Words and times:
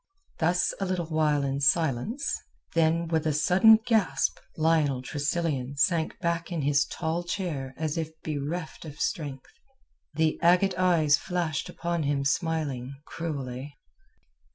Thus 0.39 0.73
a 0.79 0.85
little 0.87 1.05
while 1.05 1.43
in 1.43 1.59
silence, 1.61 2.35
then 2.73 3.07
with 3.07 3.27
a 3.27 3.33
sudden 3.33 3.77
gasp 3.85 4.39
Lionel 4.57 5.03
Tressilian 5.03 5.77
sank 5.77 6.17
back 6.17 6.51
in 6.51 6.63
his 6.63 6.85
tall 6.87 7.23
chair 7.23 7.75
as 7.77 7.99
if 7.99 8.09
bereft 8.23 8.83
of 8.83 8.99
strength. 8.99 9.51
The 10.15 10.39
agate 10.41 10.73
eyes 10.75 11.17
flashed 11.19 11.69
upon 11.69 12.01
him 12.01 12.25
smiling, 12.25 12.95
cruelly. 13.05 13.75